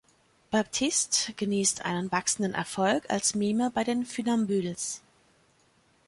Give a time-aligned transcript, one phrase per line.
[0.49, 5.03] Baptiste genießt einen wachsenden Erfolg als Mime bei den Funambules.